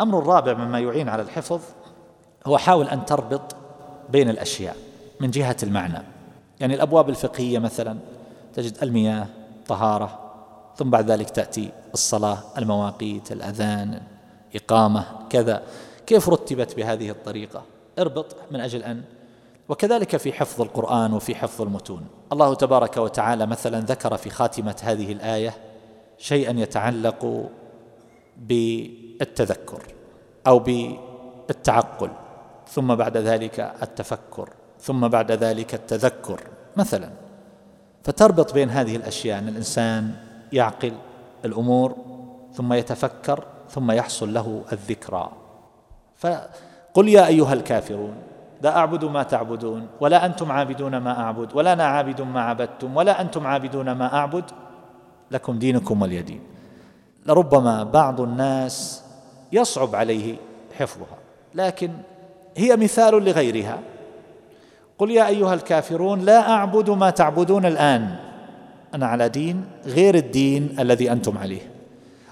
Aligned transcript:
أمر 0.00 0.18
الرابع 0.18 0.54
مما 0.54 0.80
يعين 0.80 1.08
على 1.08 1.22
الحفظ 1.22 1.60
هو 2.46 2.58
حاول 2.58 2.88
أن 2.88 3.04
تربط 3.04 3.56
بين 4.10 4.28
الأشياء 4.28 4.76
من 5.20 5.30
جهة 5.30 5.56
المعنى. 5.62 6.02
يعني 6.60 6.74
الأبواب 6.74 7.08
الفقهية 7.08 7.58
مثلا 7.58 7.98
تجد 8.54 8.78
المياه 8.82 9.26
طهارة 9.66 10.18
ثم 10.76 10.90
بعد 10.90 11.10
ذلك 11.10 11.30
تأتي 11.30 11.70
الصلاة 11.94 12.38
المواقيت 12.58 13.32
الأذان 13.32 14.02
إقامة 14.54 15.04
كذا. 15.30 15.62
كيف 16.06 16.28
رتبت 16.28 16.76
بهذه 16.76 17.10
الطريقة؟ 17.10 17.62
اربط 17.98 18.36
من 18.50 18.60
أجل 18.60 18.82
أن 18.82 19.02
وكذلك 19.68 20.16
في 20.16 20.32
حفظ 20.32 20.60
القرآن 20.60 21.12
وفي 21.12 21.34
حفظ 21.34 21.62
المتون. 21.62 22.06
الله 22.32 22.54
تبارك 22.54 22.96
وتعالى 22.96 23.46
مثلا 23.46 23.80
ذكر 23.80 24.16
في 24.16 24.30
خاتمة 24.30 24.76
هذه 24.82 25.12
الآية 25.12 25.54
شيئا 26.18 26.60
يتعلق 26.60 27.50
بالتذكر 29.18 29.82
أو 30.46 30.58
بالتعقل 30.58 32.10
ثم 32.68 32.94
بعد 32.94 33.16
ذلك 33.16 33.60
التفكر 33.82 34.48
ثم 34.80 35.08
بعد 35.08 35.32
ذلك 35.32 35.74
التذكر 35.74 36.40
مثلا. 36.76 37.10
فتربط 38.04 38.54
بين 38.54 38.70
هذه 38.70 38.96
الأشياء 38.96 39.38
أن 39.38 39.48
الإنسان 39.48 40.14
يعقل 40.52 40.92
الأمور 41.44 41.96
ثم 42.54 42.72
يتفكر 42.72 43.44
ثم 43.70 43.90
يحصل 43.90 44.34
له 44.34 44.62
الذكرى. 44.72 45.32
فقل 46.16 47.08
يا 47.08 47.26
أيها 47.26 47.52
الكافرون 47.52 48.14
لا 48.62 48.76
أعبد 48.76 49.04
ما 49.04 49.22
تعبدون 49.22 49.86
ولا 50.00 50.26
أنتم 50.26 50.52
عابدون 50.52 50.96
ما 50.96 51.20
أعبد 51.20 51.56
ولا 51.56 51.72
أنا 51.72 51.84
عابد 51.84 52.20
ما 52.20 52.40
عبدتم 52.40 52.96
ولا 52.96 53.20
أنتم 53.20 53.46
عابدون 53.46 53.92
ما 53.92 54.14
أعبد 54.14 54.44
لكم 55.30 55.58
دينكم 55.58 56.02
ولي 56.02 56.22
دين 56.22 56.40
لربما 57.26 57.84
بعض 57.84 58.20
الناس 58.20 59.02
يصعب 59.52 59.94
عليه 59.94 60.36
حفظها. 60.78 61.18
لكن 61.54 61.90
هي 62.56 62.76
مثال 62.76 63.24
لغيرها. 63.24 63.78
قل 64.98 65.10
يا 65.10 65.26
أيها 65.26 65.54
الكافرون 65.54 66.20
لا 66.20 66.50
أعبد 66.50 66.90
ما 66.90 67.10
تعبدون 67.10 67.66
الآن. 67.66 68.16
أنا 68.94 69.06
على 69.06 69.28
دين 69.28 69.64
غير 69.86 70.14
الدين 70.14 70.76
الذي 70.78 71.12
أنتم 71.12 71.38
عليه. 71.38 71.70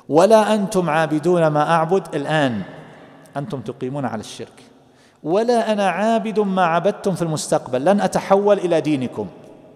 ولا 0.08 0.54
أنتم 0.54 0.90
عابدون 0.90 1.46
ما 1.46 1.70
أعبد 1.70 2.14
الآن. 2.14 2.62
أنتم 3.36 3.60
تقيمون 3.60 4.04
على 4.04 4.20
الشرك. 4.20 4.62
ولا 5.22 5.72
أنا 5.72 5.88
عابد 5.88 6.40
ما 6.40 6.64
عبدتم 6.64 7.14
في 7.14 7.22
المستقبل. 7.22 7.84
لن 7.84 8.00
أتحول 8.00 8.58
إلى 8.58 8.80
دينكم. 8.80 9.26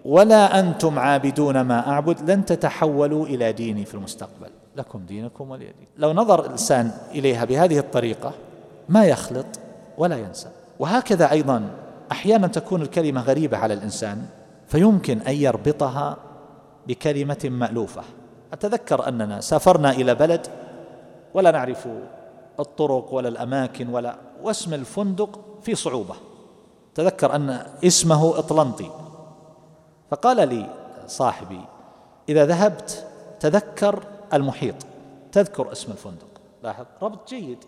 ولا 0.05 0.59
أنتم 0.59 0.99
عابدون 0.99 1.61
ما 1.61 1.89
أعبد 1.89 2.31
لن 2.31 2.45
تتحولوا 2.45 3.25
إلى 3.25 3.53
ديني 3.53 3.85
في 3.85 3.93
المستقبل. 3.93 4.49
لكم 4.75 4.99
دينكم 4.99 5.51
ولي 5.51 5.65
دين. 5.65 5.87
لو 5.97 6.13
نظر 6.13 6.45
الإنسان 6.45 6.91
إليها 7.11 7.45
بهذه 7.45 7.79
الطريقة 7.79 8.31
ما 8.89 9.05
يخلط 9.05 9.45
ولا 9.97 10.17
ينسى. 10.17 10.49
وهكذا 10.79 11.31
أيضا 11.31 11.69
أحيانا 12.11 12.47
تكون 12.47 12.81
الكلمة 12.81 13.21
غريبة 13.21 13.57
على 13.57 13.73
الإنسان 13.73 14.25
فيمكن 14.67 15.19
أن 15.19 15.33
يربطها 15.33 16.17
بكلمة 16.87 17.37
مألوفة. 17.43 18.01
أتذكر 18.53 19.07
أننا 19.07 19.41
سافرنا 19.41 19.91
إلى 19.91 20.15
بلد 20.15 20.47
ولا 21.33 21.51
نعرف 21.51 21.87
الطرق 22.59 23.13
ولا 23.13 23.29
الأماكن 23.29 23.89
ولا 23.89 24.15
واسم 24.43 24.73
الفندق 24.73 25.39
في 25.61 25.75
صعوبة. 25.75 26.15
تذكر 26.95 27.35
أن 27.35 27.59
اسمه 27.85 28.39
إطلنطي. 28.39 28.89
فقال 30.11 30.49
لي 30.49 30.69
صاحبي 31.07 31.61
إذا 32.29 32.45
ذهبت 32.45 33.07
تذكر 33.39 34.03
المحيط 34.33 34.75
تذكر 35.31 35.71
اسم 35.71 35.91
الفندق. 35.91 36.27
لاحظ 36.63 36.85
ربط 37.01 37.29
جيد. 37.29 37.63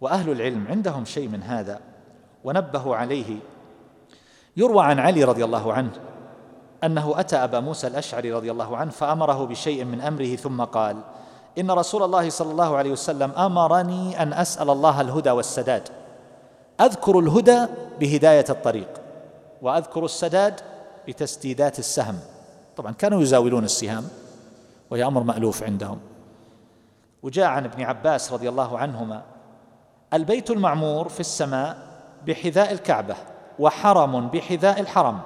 وأهل 0.00 0.30
العلم 0.30 0.66
عندهم 0.68 1.04
شيء 1.04 1.28
من 1.28 1.42
هذا 1.42 1.80
ونبهوا 2.44 2.96
عليه. 2.96 3.36
يروى 4.56 4.84
عن 4.84 4.98
علي 4.98 5.24
رضي 5.24 5.44
الله 5.44 5.72
عنه 5.72 5.90
أنه 6.84 7.20
أتى 7.20 7.36
أبا 7.36 7.60
موسى 7.60 7.86
الأشعري 7.86 8.32
رضي 8.32 8.50
الله 8.50 8.76
عنه 8.76 8.90
فأمره 8.90 9.46
بشيء 9.46 9.84
من 9.84 10.00
أمره 10.00 10.36
ثم 10.36 10.64
قال 10.64 10.96
إن 11.58 11.70
رسول 11.70 12.02
الله 12.02 12.30
صلى 12.30 12.50
الله 12.50 12.76
عليه 12.76 12.90
وسلم 12.90 13.30
أمرني 13.30 14.22
أن 14.22 14.32
أسأل 14.32 14.70
الله 14.70 15.00
الهدى 15.00 15.30
والسداد. 15.30 15.88
أذكر 16.80 17.18
الهدى 17.18 17.66
بهداية 18.00 18.44
الطريق 18.50 18.88
وأذكر 19.62 20.04
السداد 20.04 20.60
بتسديدات 21.08 21.78
السهم. 21.78 22.18
طبعا 22.76 22.92
كانوا 22.92 23.22
يزاولون 23.22 23.64
السهام 23.64 24.08
وهي 24.90 25.04
أمر 25.04 25.22
مألوف 25.22 25.62
عندهم. 25.62 25.98
وجاء 27.22 27.46
عن 27.46 27.64
ابن 27.64 27.82
عباس 27.82 28.32
رضي 28.32 28.48
الله 28.48 28.78
عنهما 28.78 29.22
البيت 30.14 30.50
المعمور 30.50 31.08
في 31.08 31.20
السماء 31.20 31.78
بحذاء 32.26 32.72
الكعبة 32.72 33.14
وحرم 33.58 34.28
بحذاء 34.28 34.80
الحرم 34.80 35.20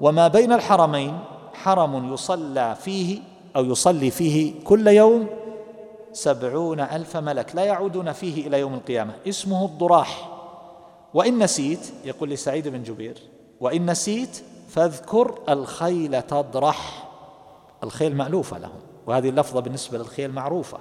وما 0.00 0.28
بين 0.28 0.52
الحرمين 0.52 1.18
حرم 1.54 2.12
يصلى 2.12 2.76
فيه 2.80 3.20
أو 3.56 3.64
يصلي 3.64 4.10
فيه 4.10 4.64
كل 4.64 4.86
يوم 4.86 5.26
سبعون 6.12 6.80
ألف 6.80 7.16
ملك 7.16 7.56
لا 7.56 7.64
يعودون 7.64 8.12
فيه 8.12 8.46
إلى 8.46 8.60
يوم 8.60 8.74
القيامة. 8.74 9.12
اسمه 9.28 9.64
الضراح. 9.64 10.28
وإن 11.14 11.38
نسيت 11.42 11.92
يقول 12.04 12.30
لسعيد 12.30 12.68
بن 12.68 12.82
جبير 12.82 13.18
وإن 13.60 13.90
نسيت 13.90 14.42
فاذكر 14.72 15.38
الخيل 15.48 16.22
تضرح. 16.22 17.08
الخيل 17.84 18.16
مألوفة 18.16 18.58
لهم 18.58 18.80
وهذه 19.06 19.28
اللفظة 19.28 19.60
بالنسبة 19.60 19.98
للخيل 19.98 20.32
معروفة. 20.32 20.78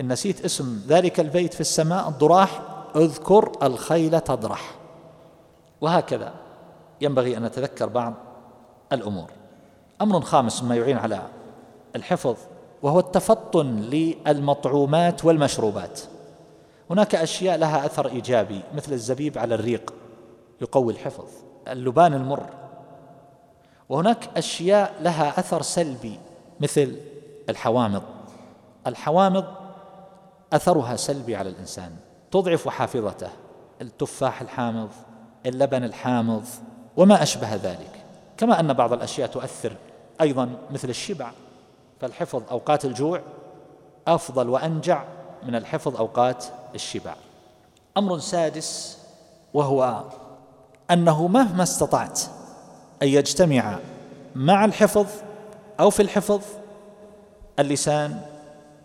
إن 0.00 0.12
نسيت 0.12 0.44
اسم 0.44 0.80
ذلك 0.86 1.20
البيت 1.20 1.54
في 1.54 1.60
السماء 1.60 2.08
الضراح 2.08 2.62
اذكر 2.96 3.52
الخيل 3.62 4.20
تضرح. 4.20 4.74
وهكذا 5.80 6.32
ينبغي 7.00 7.36
أن 7.36 7.42
نتذكر 7.42 7.86
بعض 7.86 8.14
الأمور. 8.92 9.30
أمر 10.00 10.20
خامس 10.20 10.62
مما 10.62 10.76
يعين 10.76 10.98
على 10.98 11.22
الحفظ 11.96 12.36
وهو 12.82 12.98
التفطن 12.98 13.66
للمطعومات 13.66 15.24
والمشروبات. 15.24 16.00
هناك 16.90 17.14
أشياء 17.14 17.58
لها 17.58 17.86
أثر 17.86 18.06
إيجابي 18.08 18.60
مثل 18.74 18.92
الزبيب 18.92 19.38
على 19.38 19.54
الريق 19.54 19.94
يقوي 20.60 20.92
الحفظ. 20.92 21.28
اللبان 21.68 22.14
المر 22.14 22.59
وهناك 23.90 24.30
أشياء 24.36 24.94
لها 25.00 25.40
أثر 25.40 25.62
سلبي 25.62 26.18
مثل 26.60 26.96
الحوامض. 27.48 28.02
الحوامض 28.86 29.44
أثرها 30.52 30.96
سلبي 30.96 31.36
على 31.36 31.48
الإنسان 31.50 31.96
تضعف 32.30 32.68
حافظته 32.68 33.28
التفاح 33.80 34.40
الحامض 34.40 34.88
اللبن 35.46 35.84
الحامض 35.84 36.44
وما 36.96 37.22
أشبه 37.22 37.54
ذلك. 37.54 38.04
كما 38.36 38.60
أن 38.60 38.72
بعض 38.72 38.92
الأشياء 38.92 39.28
تؤثر 39.28 39.72
أيضا 40.20 40.50
مثل 40.70 40.88
الشبع. 40.88 41.30
فالحفظ 42.00 42.42
أوقات 42.50 42.84
الجوع 42.84 43.20
أفضل 44.08 44.48
وأنجع 44.48 45.04
من 45.46 45.54
الحفظ 45.54 45.96
أوقات 45.96 46.44
الشبع. 46.74 47.14
أمر 47.96 48.18
سادس 48.18 48.98
وهو 49.54 50.04
أنه 50.90 51.26
مهما 51.26 51.62
استطعت 51.62 52.20
أن 53.02 53.08
يجتمع 53.08 53.78
مع 54.34 54.64
الحفظ 54.64 55.06
أو 55.80 55.90
في 55.90 56.02
الحفظ 56.02 56.40
اللسان 57.58 58.20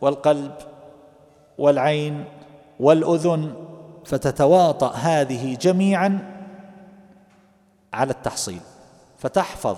والقلب 0.01 0.51
والعين 1.57 2.25
والأذن 2.79 3.53
فتتواطأ 4.05 4.91
هذه 4.91 5.55
جميعا 5.55 6.35
على 7.93 8.11
التحصيل 8.11 8.59
فتحفظ 9.17 9.77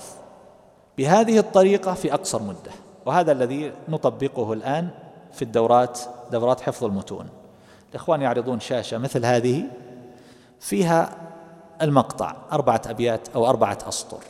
بهذه 0.98 1.40
الطريقة 1.40 1.94
في 1.94 2.14
أقصر 2.14 2.42
مدة. 2.42 2.72
وهذا 3.06 3.32
الذي 3.32 3.72
نطبقه 3.90 4.54
الآن 4.54 4.90
في 5.34 5.42
الدورات 5.42 6.00
دورات 6.32 6.62
حفظ 6.62 6.84
المتون. 6.84 7.30
الإخوان 7.90 8.22
يعرضون 8.22 8.60
شاشة 8.60 8.98
مثل 8.98 9.26
هذه 9.26 9.64
فيها 10.60 11.27
المقطع 11.82 12.36
أربعة 12.52 12.82
أبيات 12.88 13.28
أو 13.36 13.50
أربعة 13.50 13.78
أسطر. 13.88 14.24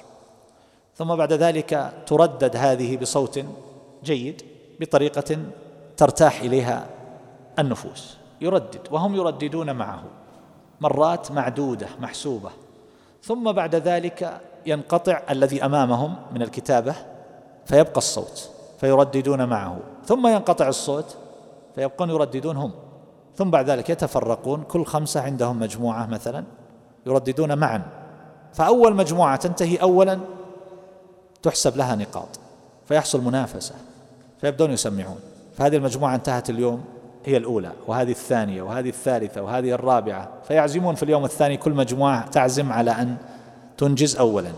ثم 0.96 1.16
بعد 1.16 1.34
ذلك 1.34 1.94
تردد 2.08 2.56
هذه 2.56 2.98
بصوت 2.98 3.46
جيد 4.04 4.42
بطريقة 4.80 5.38
ترتاح 5.98 6.42
إليها 6.42 6.86
النفوس. 7.60 8.18
يردد 8.42 8.82
وهم 8.92 9.16
يرددون 9.16 9.76
معه. 9.76 10.04
مرات 10.82 11.32
معدودة 11.32 11.88
محسوبة. 12.00 12.50
ثم 13.24 13.52
بعد 13.52 13.76
ذلك 13.76 14.42
ينقطع 14.66 15.22
الذي 15.30 15.66
أمامهم 15.66 16.16
من 16.34 16.42
الكتابة 16.42 16.96
فيبقى 17.66 17.98
الصوت 17.98 18.50
فيرددون 18.80 19.46
معه. 19.46 19.78
ثم 20.06 20.28
ينقطع 20.28 20.68
الصوت 20.68 21.18
فيبقون 21.76 22.10
يرددون 22.10 22.58
هم. 22.58 22.72
ثم 23.36 23.50
بعد 23.50 23.70
ذلك 23.70 23.90
يتفرقون. 23.90 24.64
كل 24.64 24.86
خمسة 24.86 25.22
عندهم 25.22 25.60
مجموعة 25.60 26.06
مثلا. 26.06 26.44
يرددون 27.07 27.57
معا. 27.57 27.81
فأول 28.54 28.95
مجموعة 28.95 29.36
تنتهي 29.36 29.75
اولا 29.75 30.19
تحسب 31.44 31.77
لها 31.77 31.95
نقاط 31.95 32.39
فيحصل 32.86 33.21
منافسة 33.21 33.75
فيبدون 34.42 34.71
يسمعون. 34.71 35.19
فهذه 35.57 35.75
المجموعة 35.75 36.15
انتهت 36.15 36.50
اليوم 36.50 36.83
هي 37.25 37.38
الأولى 37.38 37.71
وهذه 37.88 38.12
الثانية 38.12 38.62
وهذه 38.62 38.89
الثالثة 38.89 39.42
وهذه 39.42 39.71
الرابعة. 39.71 40.30
فيعزمون 40.48 40.95
في 40.95 41.04
اليوم 41.04 41.25
الثاني 41.25 41.57
كل 41.57 41.71
مجموعة 41.71 42.30
تعزم 42.30 42.71
على 42.71 42.92
أن 42.92 43.18
تنجز 43.77 44.18
أولا. 44.18 44.51